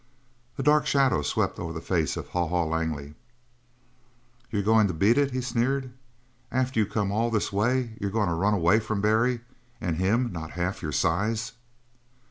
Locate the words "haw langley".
2.47-3.13